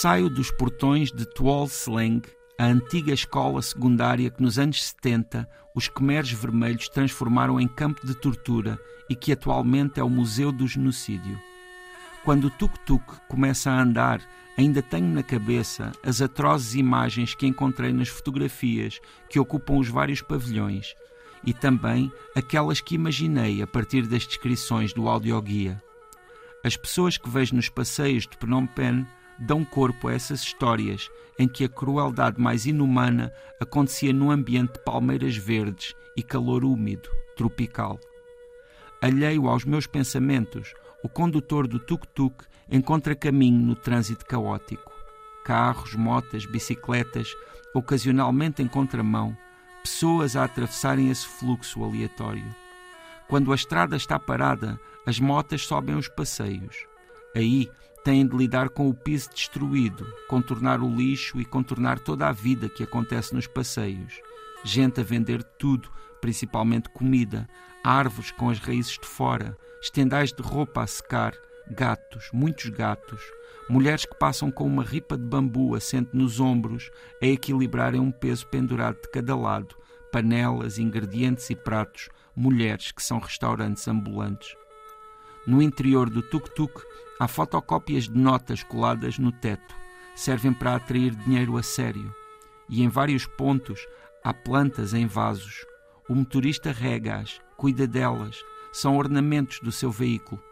Saio 0.00 0.30
dos 0.30 0.50
portões 0.50 1.12
de 1.12 1.26
Tuol 1.26 1.66
Sleng, 1.66 2.22
a 2.58 2.64
antiga 2.64 3.12
escola 3.12 3.60
secundária 3.60 4.30
que 4.30 4.42
nos 4.42 4.58
anos 4.58 4.82
70 4.82 5.46
os 5.74 5.88
Khmeres 5.88 6.32
Vermelhos 6.32 6.88
transformaram 6.88 7.60
em 7.60 7.68
campo 7.68 8.06
de 8.06 8.14
tortura 8.14 8.80
e 9.10 9.14
que 9.14 9.30
atualmente 9.30 10.00
é 10.00 10.02
o 10.02 10.08
Museu 10.08 10.50
do 10.50 10.66
Genocídio. 10.66 11.38
Quando 12.24 12.46
o 12.46 12.50
tuk-tuk 12.50 13.04
começa 13.28 13.70
a 13.70 13.78
andar, 13.78 14.22
ainda 14.56 14.80
tenho 14.80 15.06
na 15.06 15.22
cabeça 15.22 15.92
as 16.02 16.22
atrozes 16.22 16.74
imagens 16.74 17.34
que 17.34 17.46
encontrei 17.46 17.92
nas 17.92 18.08
fotografias 18.08 18.98
que 19.28 19.38
ocupam 19.38 19.74
os 19.74 19.88
vários 19.88 20.22
pavilhões 20.22 20.94
e 21.44 21.52
também 21.52 22.10
aquelas 22.34 22.80
que 22.80 22.94
imaginei 22.94 23.60
a 23.60 23.66
partir 23.66 24.06
das 24.06 24.26
descrições 24.26 24.94
do 24.94 25.10
audioguia. 25.10 25.78
As 26.64 26.74
pessoas 26.74 27.18
que 27.18 27.28
vejo 27.28 27.54
nos 27.54 27.68
passeios 27.68 28.26
de 28.26 28.38
Phnom 28.38 28.66
Penh 28.66 29.06
dão 29.40 29.64
corpo 29.64 30.08
a 30.08 30.12
essas 30.12 30.42
histórias 30.42 31.08
em 31.38 31.48
que 31.48 31.64
a 31.64 31.68
crueldade 31.68 32.40
mais 32.40 32.66
inumana 32.66 33.32
acontecia 33.58 34.12
num 34.12 34.30
ambiente 34.30 34.74
de 34.74 34.84
palmeiras 34.84 35.36
verdes 35.36 35.94
e 36.16 36.22
calor 36.22 36.64
úmido, 36.64 37.08
tropical. 37.34 37.98
Alheio 39.00 39.48
aos 39.48 39.64
meus 39.64 39.86
pensamentos, 39.86 40.74
o 41.02 41.08
condutor 41.08 41.66
do 41.66 41.80
tuk-tuk 41.80 42.44
encontra 42.70 43.16
caminho 43.16 43.58
no 43.58 43.74
trânsito 43.74 44.26
caótico. 44.26 44.92
Carros, 45.42 45.94
motas, 45.94 46.44
bicicletas, 46.44 47.34
ocasionalmente 47.74 48.62
em 48.62 48.68
contramão, 48.68 49.34
pessoas 49.82 50.36
a 50.36 50.44
atravessarem 50.44 51.08
esse 51.10 51.26
fluxo 51.26 51.82
aleatório. 51.82 52.44
Quando 53.26 53.52
a 53.52 53.54
estrada 53.54 53.96
está 53.96 54.18
parada, 54.18 54.78
as 55.06 55.18
motas 55.18 55.66
sobem 55.66 55.94
os 55.94 56.08
passeios. 56.08 56.84
Aí 57.34 57.70
têm 58.04 58.26
de 58.26 58.36
lidar 58.36 58.68
com 58.70 58.88
o 58.88 58.94
piso 58.94 59.30
destruído, 59.30 60.06
contornar 60.28 60.80
o 60.80 60.88
lixo 60.88 61.40
e 61.40 61.44
contornar 61.44 61.98
toda 61.98 62.28
a 62.28 62.32
vida 62.32 62.68
que 62.68 62.82
acontece 62.82 63.34
nos 63.34 63.46
passeios. 63.46 64.20
Gente 64.64 65.00
a 65.00 65.04
vender 65.04 65.42
tudo, 65.42 65.90
principalmente 66.20 66.88
comida, 66.90 67.48
árvores 67.84 68.30
com 68.30 68.50
as 68.50 68.58
raízes 68.58 68.98
de 68.98 69.06
fora, 69.06 69.56
estendais 69.80 70.32
de 70.32 70.42
roupa 70.42 70.82
a 70.82 70.86
secar, 70.86 71.34
gatos, 71.70 72.28
muitos 72.32 72.68
gatos, 72.68 73.20
mulheres 73.68 74.04
que 74.04 74.18
passam 74.18 74.50
com 74.50 74.64
uma 74.64 74.82
ripa 74.82 75.16
de 75.16 75.24
bambu 75.24 75.74
assente 75.74 76.10
nos 76.12 76.40
ombros 76.40 76.90
a 77.22 77.26
equilibrarem 77.26 78.00
um 78.00 78.10
peso 78.10 78.46
pendurado 78.48 79.00
de 79.00 79.10
cada 79.10 79.36
lado, 79.36 79.76
panelas, 80.10 80.78
ingredientes 80.78 81.48
e 81.50 81.56
pratos, 81.56 82.08
mulheres 82.34 82.90
que 82.92 83.02
são 83.02 83.18
restaurantes 83.18 83.86
ambulantes. 83.86 84.54
No 85.46 85.62
interior 85.62 86.10
do 86.10 86.22
tuk-tuk 86.22 86.82
há 87.20 87.28
fotocópias 87.28 88.04
de 88.04 88.18
notas 88.18 88.62
coladas 88.62 89.18
no 89.18 89.30
teto, 89.30 89.74
servem 90.14 90.54
para 90.54 90.74
atrair 90.74 91.14
dinheiro 91.14 91.58
a 91.58 91.62
sério. 91.62 92.14
E 92.66 92.82
em 92.82 92.88
vários 92.88 93.26
pontos 93.26 93.86
há 94.24 94.32
plantas 94.32 94.94
em 94.94 95.06
vasos. 95.06 95.66
O 96.08 96.14
motorista 96.14 96.72
rega-as, 96.72 97.38
cuida 97.58 97.86
delas, 97.86 98.42
são 98.72 98.96
ornamentos 98.96 99.60
do 99.60 99.70
seu 99.70 99.90
veículo. 99.90 100.42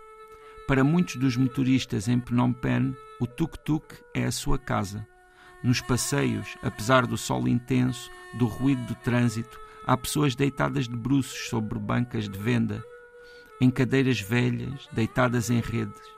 Para 0.67 0.85
muitos 0.85 1.17
dos 1.17 1.39
motoristas 1.39 2.07
em 2.07 2.21
Phnom 2.21 2.53
Penh, 2.53 2.95
o 3.19 3.27
tuk-tuk 3.27 3.87
é 4.13 4.27
a 4.27 4.33
sua 4.33 4.59
casa. 4.59 5.07
Nos 5.65 5.81
passeios, 5.81 6.55
apesar 6.63 7.07
do 7.07 7.17
sol 7.17 7.49
intenso, 7.49 8.11
do 8.35 8.47
ruído 8.47 8.83
do 8.83 8.95
trânsito, 8.97 9.59
há 9.87 9.97
pessoas 9.97 10.35
deitadas 10.35 10.87
de 10.87 10.95
bruços 10.95 11.49
sobre 11.49 11.79
bancas 11.79 12.29
de 12.29 12.39
venda, 12.39 12.85
em 13.59 13.71
cadeiras 13.71 14.21
velhas, 14.21 14.87
deitadas 14.93 15.49
em 15.49 15.61
redes. 15.61 16.18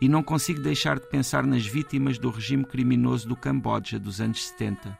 E 0.00 0.08
não 0.08 0.22
consigo 0.22 0.60
deixar 0.60 1.00
de 1.00 1.06
pensar 1.06 1.46
nas 1.46 1.66
vítimas 1.66 2.18
do 2.18 2.30
regime 2.30 2.64
criminoso 2.64 3.26
do 3.26 3.34
Camboja 3.34 3.98
dos 3.98 4.20
anos 4.20 4.46
70. 4.48 4.98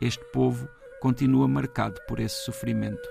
Este 0.00 0.24
povo 0.26 0.68
continua 1.00 1.48
marcado 1.48 2.00
por 2.06 2.20
esse 2.20 2.44
sofrimento. 2.44 3.08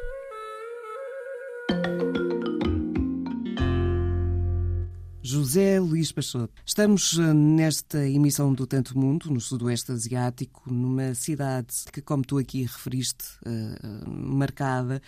José 5.25 5.79
Luís 5.79 6.11
Peixoto. 6.11 6.53
Estamos 6.63 7.17
eh, 7.17 7.33
nesta 7.33 8.07
emissão 8.07 8.53
do 8.53 8.67
Tanto 8.67 8.95
Mundo, 8.95 9.31
no 9.31 9.41
Sudoeste 9.41 9.91
Asiático, 9.91 10.71
numa 10.71 11.15
cidade 11.15 11.73
que, 11.91 11.99
como 11.99 12.23
tu 12.23 12.37
aqui 12.37 12.61
referiste, 12.61 13.25
uh, 13.43 14.07
marcada 14.07 15.01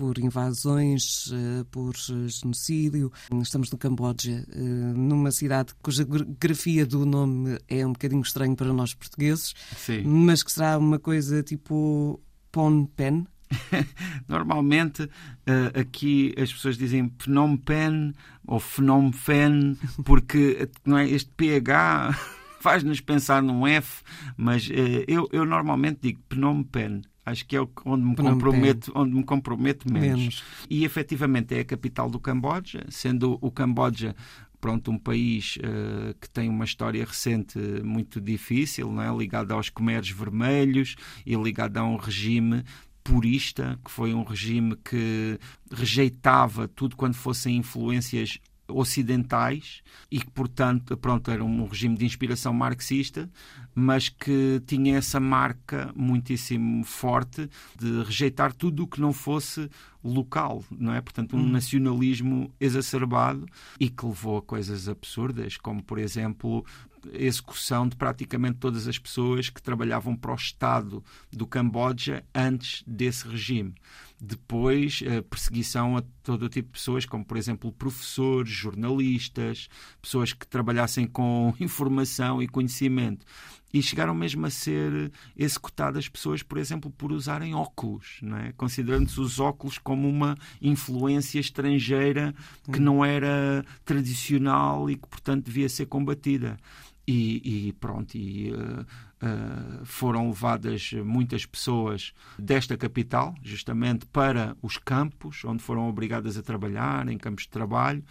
por 0.00 0.18
invasões, 0.18 1.26
uh, 1.26 1.62
por 1.70 1.94
genocídio. 1.94 3.12
Estamos 3.42 3.70
no 3.70 3.76
Camboja, 3.76 4.46
uh, 4.48 4.98
numa 4.98 5.30
cidade 5.30 5.74
cuja 5.82 6.06
grafia 6.40 6.86
do 6.86 7.04
nome 7.04 7.58
é 7.68 7.86
um 7.86 7.92
bocadinho 7.92 8.22
estranho 8.22 8.56
para 8.56 8.72
nós 8.72 8.94
portugueses, 8.94 9.54
Sim. 9.76 10.04
mas 10.04 10.42
que 10.42 10.52
será 10.52 10.78
uma 10.78 10.98
coisa 10.98 11.42
tipo 11.42 12.18
Phnom 12.50 12.86
Penh. 12.86 13.26
Normalmente 14.26 15.02
uh, 15.02 15.78
aqui 15.78 16.34
as 16.38 16.50
pessoas 16.50 16.78
dizem 16.78 17.12
Phnom 17.18 17.58
Penh 17.58 18.14
ou 18.46 18.58
Phnom 18.58 19.10
Penh 19.10 19.76
porque 20.02 20.66
não 20.82 20.96
é, 20.96 21.10
este 21.10 21.30
PH 21.36 22.18
faz-nos 22.58 23.02
pensar 23.02 23.42
num 23.42 23.66
F, 23.66 24.02
mas 24.34 24.66
eu, 25.06 25.28
eu 25.30 25.44
normalmente 25.44 25.98
digo 26.00 26.22
Phnom 26.30 26.62
Penh. 26.62 27.02
Acho 27.24 27.46
que 27.46 27.56
é 27.56 27.60
onde 27.84 28.04
me, 28.04 28.16
comprometo, 28.16 28.92
onde 28.94 29.14
me 29.14 29.24
comprometo 29.24 29.92
menos. 29.92 30.18
menos. 30.18 30.44
E 30.68 30.84
efetivamente 30.84 31.54
é 31.54 31.60
a 31.60 31.64
capital 31.64 32.10
do 32.10 32.18
Camboja, 32.18 32.84
sendo 32.88 33.38
o 33.40 33.50
Camboja 33.50 34.14
pronto, 34.60 34.90
um 34.90 34.98
país 34.98 35.56
uh, 35.56 36.14
que 36.20 36.28
tem 36.28 36.48
uma 36.48 36.64
história 36.64 37.04
recente 37.04 37.58
muito 37.82 38.20
difícil, 38.20 38.92
não 38.92 39.02
é? 39.02 39.16
ligado 39.16 39.52
aos 39.52 39.70
comédios 39.70 40.16
vermelhos 40.16 40.96
e 41.24 41.34
ligado 41.34 41.78
a 41.78 41.84
um 41.84 41.96
regime 41.96 42.62
purista, 43.02 43.78
que 43.82 43.90
foi 43.90 44.12
um 44.12 44.22
regime 44.22 44.76
que 44.76 45.38
rejeitava 45.72 46.68
tudo 46.68 46.94
quando 46.94 47.14
fossem 47.14 47.56
influências 47.56 48.38
ocidentais 48.70 49.82
e 50.10 50.20
que, 50.20 50.30
portanto, 50.30 50.96
pronto, 50.96 51.30
era 51.30 51.44
um 51.44 51.66
regime 51.66 51.96
de 51.96 52.04
inspiração 52.04 52.52
marxista, 52.52 53.30
mas 53.74 54.08
que 54.08 54.62
tinha 54.66 54.96
essa 54.96 55.20
marca 55.20 55.92
muitíssimo 55.94 56.84
forte 56.84 57.48
de 57.78 58.02
rejeitar 58.02 58.52
tudo 58.52 58.84
o 58.84 58.86
que 58.86 59.00
não 59.00 59.12
fosse 59.12 59.70
local, 60.02 60.64
não 60.70 60.94
é? 60.94 61.00
Portanto, 61.00 61.36
um 61.36 61.40
hum. 61.40 61.50
nacionalismo 61.50 62.52
exacerbado 62.58 63.46
e 63.78 63.88
que 63.88 64.06
levou 64.06 64.38
a 64.38 64.42
coisas 64.42 64.88
absurdas, 64.88 65.56
como, 65.56 65.82
por 65.82 65.98
exemplo, 65.98 66.64
execução 67.12 67.88
de 67.88 67.96
praticamente 67.96 68.58
todas 68.58 68.86
as 68.86 68.98
pessoas 68.98 69.48
que 69.48 69.62
trabalhavam 69.62 70.16
para 70.16 70.32
o 70.32 70.34
Estado 70.34 71.02
do 71.32 71.46
Camboja 71.46 72.24
antes 72.34 72.82
desse 72.86 73.26
regime. 73.26 73.74
Depois, 74.20 75.02
a 75.06 75.22
perseguição 75.22 75.96
a 75.96 76.02
todo 76.22 76.48
tipo 76.48 76.68
de 76.68 76.72
pessoas, 76.78 77.06
como 77.06 77.24
por 77.24 77.38
exemplo 77.38 77.72
professores, 77.72 78.52
jornalistas, 78.52 79.68
pessoas 80.02 80.34
que 80.34 80.46
trabalhassem 80.46 81.06
com 81.06 81.54
informação 81.58 82.42
e 82.42 82.46
conhecimento. 82.46 83.24
E 83.72 83.80
chegaram 83.80 84.12
mesmo 84.12 84.44
a 84.44 84.50
ser 84.50 85.12
executadas 85.36 86.08
pessoas, 86.08 86.42
por 86.42 86.58
exemplo, 86.58 86.90
por 86.90 87.12
usarem 87.12 87.54
óculos, 87.54 88.20
é? 88.44 88.52
considerando-se 88.56 89.20
os 89.20 89.38
óculos 89.38 89.78
como 89.78 90.08
uma 90.08 90.36
influência 90.60 91.38
estrangeira 91.38 92.34
que 92.64 92.80
hum. 92.80 92.82
não 92.82 93.04
era 93.04 93.64
tradicional 93.84 94.90
e 94.90 94.96
que, 94.96 95.06
portanto, 95.06 95.44
devia 95.46 95.68
ser 95.68 95.86
combatida. 95.86 96.58
E, 97.06 97.68
e, 97.68 97.72
pronto, 97.72 98.14
e, 98.14 98.52
uh, 98.52 99.84
foram 99.84 100.28
levadas 100.28 100.92
muitas 101.04 101.44
pessoas 101.44 102.12
desta 102.38 102.76
capital, 102.76 103.34
justamente 103.42 104.06
para 104.06 104.56
os 104.62 104.78
campos, 104.78 105.44
onde 105.44 105.62
foram 105.62 105.88
obrigadas 105.88 106.36
a 106.36 106.42
trabalhar, 106.42 107.08
em 107.08 107.18
campos 107.18 107.44
de 107.44 107.50
trabalho, 107.50 108.04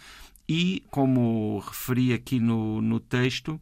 e, 0.48 0.82
como 0.90 1.60
referi 1.60 2.12
aqui 2.12 2.40
no, 2.40 2.82
no 2.82 3.00
texto, 3.00 3.60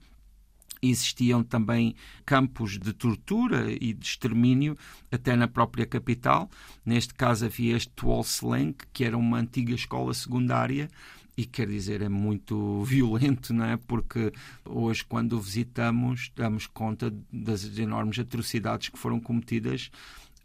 existiam 0.81 1.43
também 1.43 1.95
campos 2.25 2.79
de 2.79 2.93
tortura 2.93 3.71
e 3.71 3.93
de 3.93 4.07
extermínio 4.07 4.77
até 5.11 5.37
na 5.37 5.49
própria 5.49 5.87
capital. 5.87 6.49
Neste 6.85 7.15
caso 7.15 7.47
havia 7.47 7.77
este 7.77 7.91
Tuol 7.91 8.23
Sleng, 8.23 8.75
que 8.93 9.05
era 9.05 9.17
uma 9.17 9.39
antiga 9.39 9.75
escola 9.75 10.15
secundária 10.15 10.89
e 11.38 11.46
quer 11.46 11.69
dizer, 11.69 12.02
é 12.02 12.08
muito 12.08 12.82
violento, 12.82 13.55
não 13.55 13.64
é? 13.64 13.76
Porque 13.76 14.32
hoje, 14.64 15.05
quando 15.05 15.35
o 15.35 15.40
visitamos, 15.40 16.32
damos 16.35 16.67
conta 16.67 17.14
das 17.32 17.79
enormes 17.79 18.19
atrocidades 18.19 18.88
que 18.88 18.99
foram 18.99 19.20
cometidas 19.20 19.88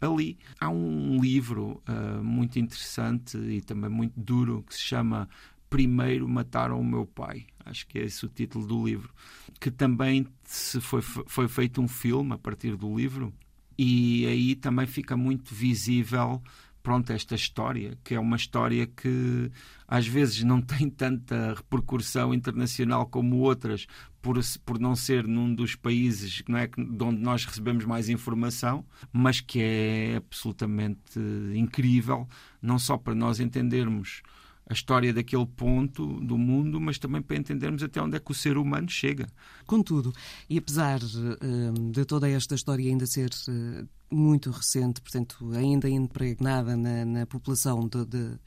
ali. 0.00 0.38
Há 0.60 0.68
um 0.70 1.20
livro 1.20 1.82
uh, 1.88 2.22
muito 2.22 2.60
interessante 2.60 3.36
e 3.36 3.60
também 3.60 3.90
muito 3.90 4.12
duro 4.16 4.64
que 4.68 4.72
se 4.72 4.82
chama 4.82 5.28
Primeiro 5.68 6.28
Mataram 6.28 6.80
o 6.80 6.84
Meu 6.84 7.04
Pai. 7.04 7.44
Acho 7.64 7.88
que 7.88 7.98
é 7.98 8.04
esse 8.04 8.24
o 8.24 8.28
título 8.28 8.64
do 8.64 8.86
livro. 8.86 9.12
Que 9.58 9.72
também 9.72 10.28
se 10.44 10.80
foi, 10.80 11.02
foi 11.02 11.48
feito 11.48 11.82
um 11.82 11.88
filme 11.88 12.34
a 12.34 12.38
partir 12.38 12.76
do 12.76 12.96
livro. 12.96 13.34
E 13.76 14.26
aí 14.28 14.54
também 14.54 14.86
fica 14.86 15.16
muito 15.16 15.52
visível 15.52 16.40
pronto, 16.84 17.10
esta 17.10 17.34
história, 17.34 17.98
que 18.04 18.14
é 18.14 18.20
uma 18.20 18.36
história 18.36 18.86
que 18.86 19.50
às 19.88 20.06
vezes 20.06 20.44
não 20.44 20.60
tem 20.62 20.88
tanta 20.88 21.54
repercussão 21.54 22.34
internacional 22.34 23.06
como 23.06 23.38
outras, 23.38 23.86
por, 24.20 24.38
por 24.64 24.78
não 24.78 24.94
ser 24.94 25.26
num 25.26 25.52
dos 25.52 25.74
países 25.74 26.42
não 26.46 26.58
é, 26.58 26.66
de 26.66 27.02
onde 27.02 27.20
nós 27.20 27.46
recebemos 27.46 27.86
mais 27.86 28.10
informação, 28.10 28.84
mas 29.10 29.40
que 29.40 29.60
é 29.60 30.16
absolutamente 30.16 31.18
incrível, 31.54 32.28
não 32.60 32.78
só 32.78 32.98
para 32.98 33.14
nós 33.14 33.40
entendermos 33.40 34.22
a 34.68 34.72
história 34.72 35.12
daquele 35.12 35.46
ponto 35.46 36.20
do 36.20 36.38
mundo, 36.38 36.80
mas 36.80 36.98
também 36.98 37.20
para 37.20 37.36
entendermos 37.36 37.82
até 37.82 38.00
onde 38.00 38.16
é 38.16 38.20
que 38.20 38.30
o 38.30 38.34
ser 38.34 38.56
humano 38.56 38.88
chega. 38.88 39.26
Contudo, 39.66 40.12
e 40.48 40.56
apesar 40.56 41.00
uh, 41.02 41.90
de 41.90 42.04
toda 42.04 42.28
esta 42.28 42.54
história 42.54 42.88
ainda 42.88 43.06
ser 43.06 43.30
uh, 43.48 43.86
muito 44.10 44.50
recente, 44.50 45.00
portanto, 45.00 45.52
ainda 45.52 45.88
impregnada 45.88 46.76
na, 46.76 47.04
na 47.04 47.26
população 47.26 47.86
de, 47.86 48.04
de, 48.06 48.38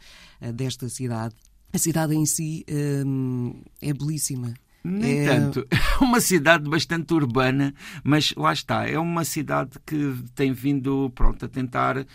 uh, 0.42 0.54
desta 0.54 0.90
cidade, 0.90 1.36
a 1.72 1.78
cidade 1.78 2.16
em 2.16 2.25
si 2.25 2.66
é 3.81 3.94
belíssima. 3.94 4.54
Nem 4.84 5.19
é... 5.19 5.25
tanto. 5.25 5.68
É 6.00 6.04
uma 6.04 6.22
cidade 6.22 6.69
bastante 6.69 7.12
urbana, 7.14 7.74
mas 8.04 8.31
lá 8.38 8.54
está. 8.54 8.88
É 8.88 9.00
uma 9.00 9.25
cidade 9.25 9.72
que 9.84 10.16
tem 10.36 10.54
vindo 10.54 11.12
pronto, 11.16 11.44
a 11.44 11.48
tentar 11.50 12.06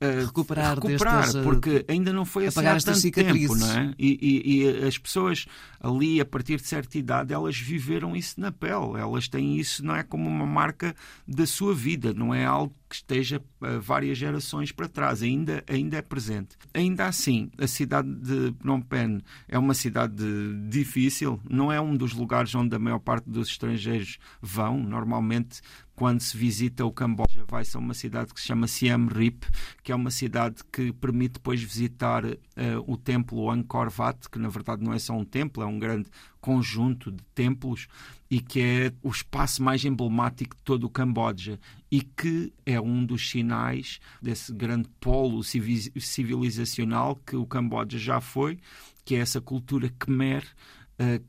recuperar, 0.00 0.74
recuperar 0.74 1.22
destas, 1.22 1.42
porque 1.42 1.84
ainda 1.86 2.12
não 2.12 2.24
foi 2.24 2.46
assim 2.46 2.64
há 2.64 2.78
tanto 2.78 3.10
tempo, 3.10 3.54
não 3.54 3.70
é? 3.70 3.94
E, 3.98 4.18
e, 4.20 4.62
e, 4.62 4.86
as 4.86 4.96
pessoas 4.96 5.46
ali, 5.78 6.20
a 6.20 6.24
partir 6.24 6.56
de 6.56 6.66
certa 6.66 6.96
idade, 6.96 7.34
elas 7.34 7.56
viveram 7.56 8.16
isso 8.16 8.40
na 8.40 8.50
pele. 8.50 8.98
Elas 8.98 9.28
têm 9.28 9.58
isso, 9.58 9.84
não 9.84 9.94
é 9.94 10.02
como 10.02 10.28
uma 10.28 10.46
marca 10.46 10.94
da 11.28 11.46
sua 11.46 11.74
vida, 11.74 12.14
não 12.14 12.34
é 12.34 12.44
algo 12.44 12.74
que 12.88 12.96
esteja 12.96 13.40
várias 13.80 14.18
gerações 14.18 14.72
para 14.72 14.88
trás, 14.88 15.22
ainda, 15.22 15.62
ainda 15.68 15.96
é 15.96 16.02
presente. 16.02 16.56
Ainda 16.74 17.06
assim, 17.06 17.48
a 17.56 17.66
cidade 17.66 18.12
de 18.12 18.52
Phnom 18.60 18.80
Penh 18.80 19.20
é 19.46 19.56
uma 19.56 19.74
cidade 19.74 20.24
difícil, 20.68 21.40
não 21.48 21.70
é 21.70 21.80
um 21.80 21.96
dos 21.96 22.12
lugares 22.12 22.52
onde 22.54 22.74
a 22.74 22.78
maior 22.78 22.98
parte 22.98 23.30
dos 23.30 23.48
estrangeiros 23.48 24.18
vão. 24.42 24.78
Normalmente, 24.82 25.60
quando 26.00 26.22
se 26.22 26.34
visita 26.34 26.82
o 26.82 26.90
Camboja, 26.90 27.44
vai-se 27.46 27.76
a 27.76 27.78
uma 27.78 27.92
cidade 27.92 28.32
que 28.32 28.40
se 28.40 28.46
chama 28.46 28.66
Siem 28.66 29.06
Reap, 29.06 29.44
que 29.82 29.92
é 29.92 29.94
uma 29.94 30.10
cidade 30.10 30.62
que 30.72 30.94
permite 30.94 31.34
depois 31.34 31.62
visitar 31.62 32.24
uh, 32.24 32.38
o 32.86 32.96
templo 32.96 33.50
Angkor 33.50 33.92
Wat, 33.98 34.30
que 34.30 34.38
na 34.38 34.48
verdade 34.48 34.82
não 34.82 34.94
é 34.94 34.98
só 34.98 35.12
um 35.12 35.26
templo, 35.26 35.62
é 35.62 35.66
um 35.66 35.78
grande 35.78 36.08
conjunto 36.40 37.12
de 37.12 37.22
templos 37.34 37.86
e 38.30 38.40
que 38.40 38.62
é 38.62 38.92
o 39.02 39.10
espaço 39.10 39.62
mais 39.62 39.84
emblemático 39.84 40.56
de 40.56 40.62
todo 40.62 40.84
o 40.84 40.88
Camboja 40.88 41.60
e 41.90 42.00
que 42.00 42.50
é 42.64 42.80
um 42.80 43.04
dos 43.04 43.28
sinais 43.28 44.00
desse 44.22 44.54
grande 44.54 44.88
polo 44.98 45.42
civilizacional 45.44 47.14
que 47.14 47.36
o 47.36 47.44
Camboja 47.44 47.98
já 47.98 48.22
foi, 48.22 48.58
que 49.04 49.16
é 49.16 49.18
essa 49.18 49.38
cultura 49.38 49.90
Khmer 49.98 50.46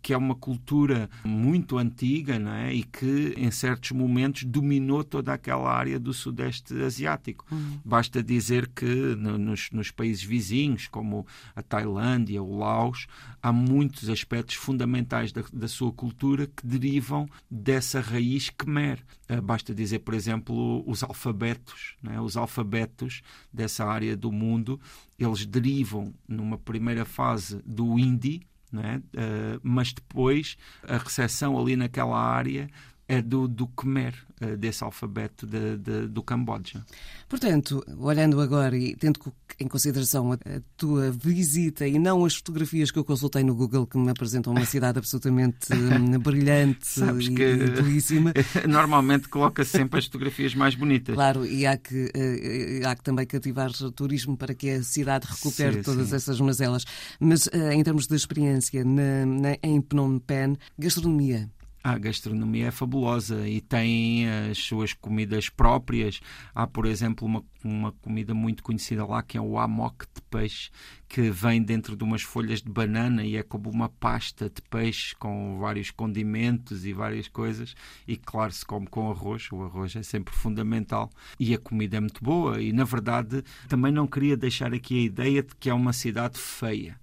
que 0.01 0.13
é 0.13 0.17
uma 0.17 0.35
cultura 0.35 1.09
muito 1.23 1.77
antiga 1.77 2.37
não 2.37 2.51
é? 2.51 2.73
e 2.73 2.83
que, 2.83 3.33
em 3.37 3.49
certos 3.51 3.91
momentos, 3.91 4.43
dominou 4.43 5.03
toda 5.03 5.33
aquela 5.33 5.71
área 5.71 5.99
do 5.99 6.13
Sudeste 6.13 6.73
Asiático. 6.81 7.45
Uhum. 7.51 7.79
Basta 7.83 8.21
dizer 8.21 8.67
que 8.67 8.85
nos, 8.85 9.69
nos, 9.71 9.91
países 9.91 10.23
vizinhos, 10.23 10.87
como 10.87 11.25
a 11.55 11.61
Tailândia, 11.61 12.41
o 12.43 12.57
Laos, 12.57 13.07
há 13.41 13.51
muitos 13.51 14.09
aspectos 14.09 14.55
fundamentais 14.55 15.31
da, 15.31 15.43
da 15.53 15.67
sua 15.67 15.91
cultura 15.91 16.47
que 16.47 16.65
derivam 16.65 17.27
dessa 17.49 18.01
raiz 18.01 18.49
Khmer. 18.49 18.99
Eh, 19.27 19.39
basta 19.39 19.73
dizer, 19.73 19.99
por 19.99 20.13
exemplo, 20.13 20.83
os 20.85 21.03
alfabetos. 21.03 21.95
É? 22.09 22.19
Os 22.19 22.35
alfabetos 22.35 23.21
dessa 23.51 23.85
área 23.85 24.15
do 24.17 24.31
mundo, 24.31 24.79
eles 25.17 25.45
derivam, 25.45 26.13
numa 26.27 26.57
primeira 26.57 27.05
fase, 27.05 27.61
do 27.65 27.97
hindi, 27.97 28.41
Uh, 28.73 29.59
mas 29.61 29.91
depois 29.91 30.57
a 30.87 30.97
recepção 30.97 31.59
ali 31.59 31.75
naquela 31.75 32.17
área 32.17 32.69
é 33.11 33.21
do, 33.21 33.45
do 33.45 33.67
Khmer, 33.67 34.13
uh, 34.41 34.55
desse 34.55 34.83
alfabeto 34.83 35.45
de, 35.45 35.77
de, 35.77 36.07
do 36.07 36.23
Camboja. 36.23 36.81
Portanto, 37.27 37.83
olhando 37.97 38.39
agora 38.39 38.77
e 38.77 38.95
tendo 38.95 39.19
em 39.59 39.67
consideração 39.67 40.31
a, 40.31 40.35
a, 40.35 40.61
tua 40.77 41.11
visita 41.11 41.85
e 41.85 41.99
não 41.99 42.23
as 42.23 42.35
fotografias 42.35 42.89
que 42.89 42.97
eu 42.97 43.03
consultei 43.03 43.43
no 43.43 43.53
Google 43.53 43.85
que 43.85 43.97
me 43.97 44.09
apresentam 44.09 44.53
uma 44.53 44.65
cidade 44.65 44.97
absolutamente 44.97 45.73
um, 45.73 46.17
brilhante 46.19 46.87
Sabes 46.87 47.27
e, 47.27 47.33
que, 47.33 47.43
e 47.43 47.69
belíssima. 47.69 48.33
Normalmente 48.67 49.27
coloca 49.27 49.65
sempre 49.65 49.99
as 49.99 50.05
fotografias 50.05 50.55
mais 50.55 50.73
bonitas. 50.73 51.13
Claro, 51.13 51.45
e 51.45 51.67
há 51.67 51.75
que, 51.75 52.05
uh, 52.05 52.87
há 52.87 52.95
que 52.95 53.03
também 53.03 53.25
cativar 53.25 53.69
o 53.81 53.91
turismo 53.91 54.37
para 54.37 54.53
que 54.53 54.69
a 54.69 54.83
cidade 54.83 55.27
recupere 55.29 55.75
sim, 55.75 55.81
todas 55.81 56.09
sim. 56.09 56.15
essas 56.15 56.39
mazelas. 56.39 56.85
Mas 57.19 57.49
em 57.73 57.83
termos 57.83 58.07
de 58.07 58.15
experiência 58.15 58.85
na, 58.85 59.25
na, 59.25 59.57
em 59.61 59.81
Phnom 59.81 60.17
Penh, 60.19 60.55
gastronomia. 60.79 61.49
A 61.83 61.97
gastronomia 61.97 62.67
é 62.67 62.71
fabulosa 62.71 63.47
e 63.47 63.59
tem 63.59 64.29
as 64.29 64.57
suas 64.59 64.93
comidas 64.93 65.49
próprias. 65.49 66.19
Há, 66.53 66.67
por 66.67 66.85
exemplo, 66.85 67.25
uma, 67.27 67.43
uma 67.63 67.91
comida 67.91 68.33
muito 68.33 68.61
conhecida 68.61 69.05
lá 69.05 69.23
que 69.23 69.37
é 69.37 69.41
o 69.41 69.57
amok 69.57 70.05
de 70.05 70.21
peixe, 70.29 70.69
que 71.11 71.29
vem 71.29 71.61
dentro 71.61 71.97
de 71.97 72.05
umas 72.05 72.21
folhas 72.21 72.61
de 72.61 72.71
banana 72.71 73.25
e 73.25 73.35
é 73.35 73.43
como 73.43 73.69
uma 73.69 73.89
pasta 73.89 74.49
de 74.49 74.61
peixe 74.61 75.13
com 75.17 75.59
vários 75.59 75.91
condimentos 75.91 76.85
e 76.85 76.93
várias 76.93 77.27
coisas. 77.27 77.75
E, 78.07 78.15
claro, 78.15 78.53
se 78.53 78.65
come 78.65 78.87
com 78.87 79.11
arroz. 79.11 79.51
O 79.51 79.61
arroz 79.61 79.93
é 79.97 80.03
sempre 80.03 80.33
fundamental. 80.33 81.09
E 81.37 81.53
a 81.53 81.57
comida 81.57 81.97
é 81.97 81.99
muito 81.99 82.23
boa. 82.23 82.61
E, 82.61 82.71
na 82.71 82.85
verdade, 82.85 83.43
também 83.67 83.91
não 83.91 84.07
queria 84.07 84.37
deixar 84.37 84.73
aqui 84.73 84.99
a 84.99 85.01
ideia 85.01 85.43
de 85.43 85.53
que 85.59 85.69
é 85.69 85.73
uma 85.73 85.91
cidade 85.91 86.39
feia. 86.39 86.97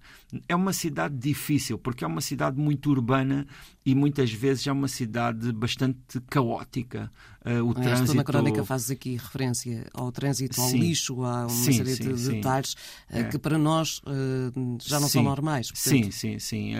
É 0.47 0.55
uma 0.55 0.73
cidade 0.73 1.15
difícil, 1.15 1.77
porque 1.77 2.03
é 2.03 2.07
uma 2.07 2.21
cidade 2.21 2.59
muito 2.59 2.89
urbana 2.89 3.47
e 3.83 3.95
muitas 3.95 4.31
vezes 4.31 4.67
é 4.67 4.71
uma 4.71 4.87
cidade 4.87 5.51
bastante 5.51 6.19
caótica. 6.29 7.11
Uh, 7.43 7.63
o 7.63 7.71
Aliás, 7.71 7.97
trânsito... 7.97 8.13
na 8.15 8.23
crónica 8.23 8.63
fazes 8.63 8.91
aqui 8.91 9.15
referência 9.15 9.87
ao 9.91 10.11
trânsito, 10.11 10.59
ao 10.61 10.67
sim. 10.67 10.77
lixo, 10.77 11.23
a 11.23 11.47
uma 11.47 11.49
sim, 11.49 11.73
série 11.73 11.95
sim, 11.95 12.13
de 12.13 12.29
detalhes 12.29 12.73
uh, 13.09 13.29
que 13.31 13.39
para 13.39 13.57
nós 13.57 13.98
uh, 14.05 14.77
já 14.81 14.99
não 14.99 15.07
são 15.07 15.23
normais. 15.23 15.71
Portanto... 15.71 15.89
Sim, 15.89 16.11
sim, 16.11 16.39
sim. 16.39 16.73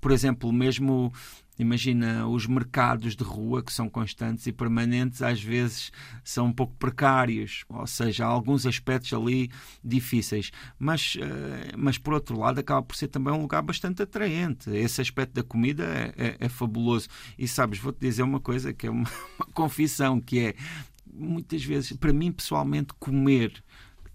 por 0.00 0.12
exemplo, 0.12 0.52
mesmo 0.52 1.12
Imagina 1.58 2.28
os 2.28 2.46
mercados 2.46 3.16
de 3.16 3.24
rua, 3.24 3.62
que 3.64 3.72
são 3.72 3.90
constantes 3.90 4.46
e 4.46 4.52
permanentes, 4.52 5.22
às 5.22 5.42
vezes 5.42 5.90
são 6.22 6.46
um 6.46 6.52
pouco 6.52 6.72
precários, 6.78 7.64
ou 7.68 7.84
seja, 7.84 8.24
há 8.24 8.28
alguns 8.28 8.64
aspectos 8.64 9.12
ali 9.12 9.50
difíceis. 9.82 10.52
Mas, 10.78 11.16
eh, 11.20 11.72
mas 11.76 11.98
por 11.98 12.14
outro 12.14 12.38
lado, 12.38 12.60
acaba 12.60 12.80
por 12.80 12.94
ser 12.94 13.08
também 13.08 13.34
um 13.34 13.42
lugar 13.42 13.60
bastante 13.60 14.00
atraente. 14.02 14.70
Esse 14.70 15.00
aspecto 15.00 15.34
da 15.34 15.42
comida 15.42 15.82
é, 15.84 16.14
é, 16.16 16.36
é 16.38 16.48
fabuloso. 16.48 17.08
E 17.36 17.48
sabes, 17.48 17.80
vou-te 17.80 17.98
dizer 17.98 18.22
uma 18.22 18.38
coisa 18.38 18.72
que 18.72 18.86
é 18.86 18.90
uma, 18.90 19.08
uma 19.36 19.46
confissão, 19.52 20.20
que 20.20 20.38
é 20.38 20.54
muitas 21.12 21.64
vezes, 21.64 21.92
para 21.94 22.12
mim 22.12 22.30
pessoalmente, 22.30 22.94
comer 23.00 23.64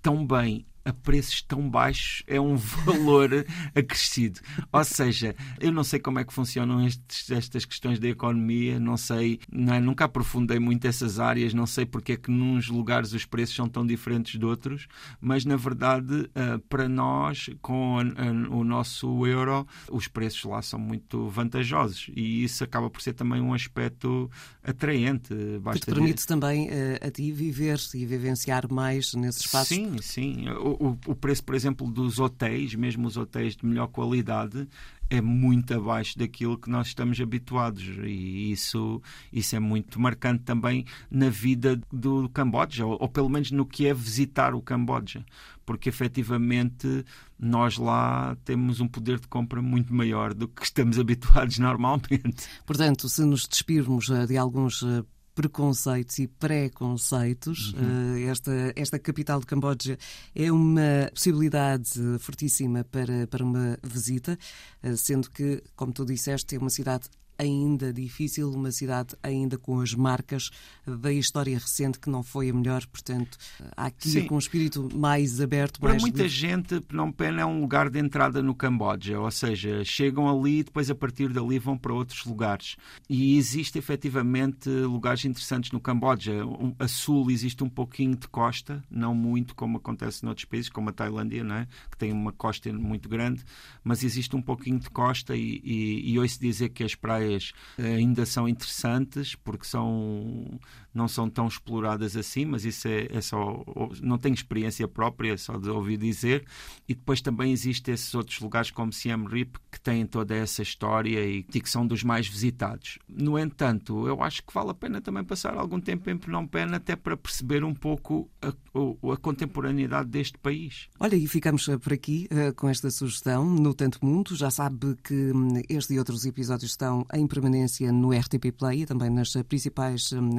tão 0.01 0.25
bem 0.25 0.65
a 0.85 0.91
preços 0.91 1.41
tão 1.41 1.69
baixos 1.69 2.23
é 2.27 2.39
um 2.39 2.55
valor 2.85 3.45
acrescido. 3.75 4.39
Ou 4.71 4.83
seja, 4.83 5.35
eu 5.59 5.71
não 5.71 5.83
sei 5.83 5.99
como 5.99 6.19
é 6.19 6.23
que 6.23 6.33
funcionam 6.33 6.85
estes, 6.85 7.31
estas 7.31 7.65
questões 7.65 7.99
da 7.99 8.07
economia, 8.07 8.79
não 8.79 8.97
sei, 8.97 9.39
não 9.51 9.73
é? 9.73 9.79
nunca 9.79 10.05
aprofundei 10.05 10.59
muito 10.59 10.85
essas 10.85 11.19
áreas, 11.19 11.53
não 11.53 11.65
sei 11.65 11.85
porque 11.85 12.13
é 12.13 12.17
que 12.17 12.31
nos 12.31 12.67
lugares 12.67 13.13
os 13.13 13.25
preços 13.25 13.55
são 13.55 13.67
tão 13.67 13.85
diferentes 13.85 14.39
de 14.39 14.45
outros, 14.45 14.87
mas 15.19 15.45
na 15.45 15.55
verdade, 15.55 16.13
uh, 16.13 16.59
para 16.69 16.89
nós, 16.89 17.49
com 17.61 17.99
a, 17.99 18.53
o 18.53 18.63
nosso 18.63 19.25
euro, 19.25 19.67
os 19.91 20.07
preços 20.07 20.43
lá 20.43 20.61
são 20.61 20.79
muito 20.79 21.27
vantajosos 21.29 22.09
e 22.15 22.43
isso 22.43 22.63
acaba 22.63 22.89
por 22.89 23.01
ser 23.01 23.13
também 23.13 23.41
um 23.41 23.53
aspecto 23.53 24.29
atraente. 24.63 25.33
Basta 25.61 25.79
que 25.79 25.85
te 25.85 25.93
permite 25.93 26.27
também 26.27 26.67
uh, 26.67 26.71
a 27.01 27.11
ti 27.11 27.31
viver 27.31 27.79
e 27.93 28.05
vivenciar 28.05 28.71
mais 28.71 29.13
nesse 29.13 29.41
espaço. 29.41 29.73
Sim, 29.73 29.97
sim 30.01 30.49
o, 30.49 30.72
o 30.79 31.15
preço, 31.15 31.43
por 31.43 31.55
exemplo, 31.55 31.89
dos 31.89 32.19
hotéis, 32.19 32.75
mesmo 32.75 33.07
os 33.07 33.17
hotéis 33.17 33.55
de 33.55 33.65
melhor 33.65 33.87
qualidade, 33.87 34.67
é 35.09 35.21
muito 35.21 35.73
abaixo 35.73 36.17
daquilo 36.17 36.57
que 36.57 36.69
nós 36.69 36.87
estamos 36.87 37.19
habituados 37.19 37.83
e 38.03 38.51
isso, 38.51 39.01
isso 39.31 39.55
é 39.55 39.59
muito 39.59 39.99
marcante 39.99 40.43
também 40.43 40.85
na 41.09 41.29
vida 41.29 41.79
do 41.91 42.27
Camboja, 42.29 42.85
ou, 42.85 42.97
ou, 42.99 43.07
pelo 43.07 43.29
menos 43.29 43.51
no 43.51 43.65
que 43.65 43.85
é 43.85 43.93
visitar 43.93 44.55
o 44.55 44.61
Camboja, 44.61 45.23
porque 45.65 45.89
efetivamente 45.89 47.05
nós 47.37 47.77
lá 47.77 48.35
temos 48.43 48.79
um 48.79 48.87
poder 48.87 49.19
de 49.19 49.27
compra 49.27 49.61
muito 49.61 49.93
maior 49.93 50.33
do 50.33 50.47
que 50.47 50.63
estamos 50.63 50.97
habituados 50.99 51.59
normalmente. 51.59 52.47
Portanto, 52.65 53.07
se 53.07 53.23
nos 53.23 53.47
despirmos 53.47 54.09
eh, 54.09 54.25
de 54.25 54.37
alguns 54.37 54.81
eh, 54.81 55.03
preconceitos 55.33 56.19
e 56.19 56.27
preconceitos. 56.27 57.73
Uhum. 57.73 58.15
Uh, 58.15 58.29
esta, 58.29 58.51
esta 58.75 58.99
capital 58.99 59.39
de 59.39 59.45
Camboja 59.45 59.97
é 60.35 60.51
uma 60.51 61.09
possibilidade 61.13 61.91
fortíssima 62.19 62.83
para, 62.83 63.27
para 63.27 63.43
uma 63.43 63.77
visita, 63.83 64.37
uh, 64.83 64.95
sendo 64.97 65.29
que, 65.29 65.63
como 65.75 65.91
tu 65.91 66.05
disseste, 66.05 66.55
é 66.55 66.59
uma 66.59 66.69
cidade 66.69 67.09
ainda 67.43 67.93
difícil, 67.93 68.51
uma 68.51 68.71
cidade 68.71 69.15
ainda 69.21 69.57
com 69.57 69.79
as 69.79 69.93
marcas 69.93 70.49
da 70.85 71.11
história 71.11 71.57
recente 71.57 71.99
que 71.99 72.09
não 72.09 72.23
foi 72.23 72.49
a 72.49 72.53
melhor, 72.53 72.85
portanto, 72.87 73.37
há 73.75 73.85
aqui 73.85 74.09
Sim. 74.09 74.25
com 74.25 74.35
um 74.35 74.39
espírito 74.39 74.89
mais 74.93 75.39
aberto. 75.39 75.79
Para 75.79 75.95
muita 75.95 76.27
gente, 76.27 76.81
Phnom 76.81 77.11
Penh 77.11 77.39
é 77.39 77.45
um 77.45 77.61
lugar 77.61 77.89
de 77.89 77.99
entrada 77.99 78.41
no 78.41 78.55
Camboja, 78.55 79.19
ou 79.19 79.31
seja, 79.31 79.83
chegam 79.83 80.27
ali 80.27 80.59
e 80.59 80.63
depois 80.63 80.89
a 80.89 80.95
partir 80.95 81.29
dali 81.29 81.59
vão 81.59 81.77
para 81.77 81.93
outros 81.93 82.25
lugares. 82.25 82.75
E 83.09 83.37
existe 83.37 83.77
efetivamente 83.77 84.69
lugares 84.69 85.25
interessantes 85.25 85.71
no 85.71 85.79
Camboja. 85.79 86.33
A 86.79 86.87
sul 86.87 87.29
existe 87.29 87.63
um 87.63 87.69
pouquinho 87.69 88.15
de 88.15 88.27
costa, 88.27 88.83
não 88.89 89.13
muito 89.13 89.55
como 89.55 89.77
acontece 89.77 90.23
noutros 90.23 90.45
países, 90.45 90.69
como 90.69 90.89
a 90.89 90.93
Tailândia, 90.93 91.43
não 91.43 91.55
é? 91.55 91.67
que 91.89 91.97
tem 91.97 92.11
uma 92.11 92.31
costa 92.31 92.71
muito 92.71 93.09
grande, 93.09 93.43
mas 93.83 94.03
existe 94.03 94.35
um 94.35 94.41
pouquinho 94.41 94.79
de 94.79 94.89
costa 94.89 95.35
e, 95.35 95.61
e, 95.63 96.11
e 96.11 96.19
ouço 96.19 96.39
dizer 96.39 96.69
que 96.69 96.83
as 96.83 96.95
praias 96.95 97.32
ainda 97.77 98.25
são 98.25 98.47
interessantes 98.47 99.35
porque 99.35 99.65
são 99.65 100.59
não 100.93 101.07
são 101.07 101.29
tão 101.29 101.47
exploradas 101.47 102.15
assim, 102.15 102.45
mas 102.45 102.63
isso 102.63 102.87
é, 102.87 103.07
é 103.09 103.21
só. 103.21 103.63
Não 104.01 104.17
tenho 104.17 104.35
experiência 104.35 104.87
própria, 104.87 105.37
só 105.37 105.57
de 105.57 105.69
ouvir 105.69 105.97
dizer. 105.97 106.45
E 106.87 106.93
depois 106.93 107.21
também 107.21 107.51
existem 107.51 107.93
esses 107.93 108.13
outros 108.13 108.39
lugares 108.39 108.69
como 108.69 108.93
Siem 108.93 109.25
Reap 109.27 109.55
que 109.71 109.79
têm 109.79 110.05
toda 110.05 110.35
essa 110.35 110.61
história 110.61 111.25
e, 111.25 111.43
que 111.43 111.69
são 111.69 111.87
dos 111.87 112.03
mais 112.03 112.27
visitados. 112.27 112.99
No 113.07 113.39
entanto, 113.39 114.07
eu 114.07 114.21
acho 114.21 114.43
que 114.43 114.53
vale 114.53 114.71
a 114.71 114.73
pena 114.73 115.01
também 115.01 115.23
passar 115.23 115.57
algum 115.57 115.79
tempo 115.79 116.09
em 116.09 116.17
Phnom 116.17 116.45
Penh 116.45 116.75
até 116.75 116.95
para 116.95 117.17
perceber 117.17 117.63
um 117.63 117.73
pouco 117.73 118.29
a, 118.41 118.49
a, 118.49 119.13
a 119.13 119.17
contemporaneidade 119.17 120.09
deste 120.09 120.37
país. 120.37 120.89
Olha, 120.99 121.15
e 121.15 121.27
ficamos 121.27 121.67
eh, 121.69 121.77
por 121.77 121.93
aqui 121.93 122.27
uh, 122.31 122.53
com 122.53 122.69
esta 122.69 122.91
sugestão 122.91 123.45
no 123.45 123.73
Tanto 123.73 124.05
Mundo. 124.05 124.35
Já 124.35 124.51
sabe 124.51 124.95
que 125.03 125.31
um, 125.31 125.61
este 125.69 125.93
e 125.93 125.99
outros 125.99 126.25
episódios 126.25 126.71
estão 126.71 127.05
em 127.13 127.27
permanência 127.27 127.91
no 127.91 128.11
RTP 128.11 128.51
Play 128.57 128.81
e 128.81 128.85
também 128.85 129.09
nas 129.09 129.33
principais 129.47 130.11
um, 130.13 130.29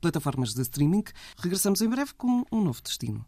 plataformas 0.00 0.54
de 0.54 0.62
streaming. 0.62 1.04
Regressamos 1.38 1.80
em 1.80 1.88
breve 1.88 2.12
com 2.14 2.44
um 2.52 2.62
novo 2.62 2.80
destino. 2.82 3.24